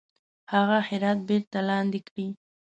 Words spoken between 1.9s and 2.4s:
کړي.